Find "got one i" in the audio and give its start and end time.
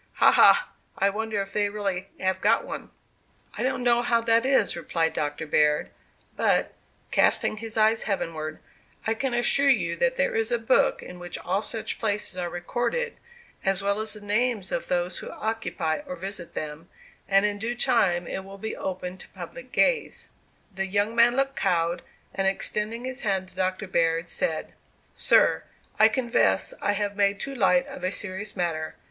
2.41-3.61